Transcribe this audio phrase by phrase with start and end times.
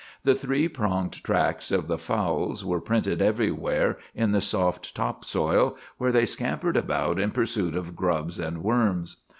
[0.23, 5.77] The three pronged tracks of the fowls were printed everywhere in the soft top soil,
[5.99, 9.17] where they scampered about in pursuit of grubs and worms.